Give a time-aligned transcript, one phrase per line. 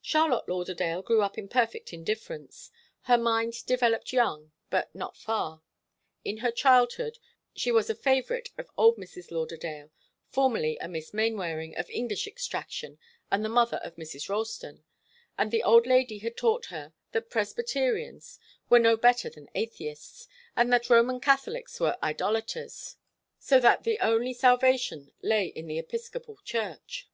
[0.00, 2.70] Charlotte Lauderdale grew up in perfect indifference.
[3.02, 5.60] Her mind developed young, but not far.
[6.24, 7.18] In her childhood
[7.54, 9.30] she was a favourite of old Mrs.
[9.30, 9.90] Lauderdale,
[10.30, 12.98] formerly a Miss Mainwaring, of English extraction,
[13.30, 14.30] and the mother of Mrs.
[14.30, 14.82] Ralston,
[15.36, 18.38] and the old lady had taught her that Presbyterians
[18.70, 22.96] were no better than atheists, and that Roman Catholics were idolaters,
[23.38, 27.10] so that the only salvation lay in the Episcopal Church.